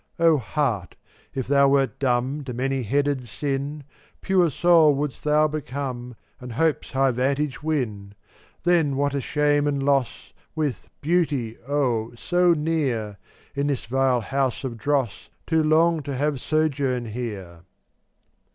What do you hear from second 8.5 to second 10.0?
Then what a shame and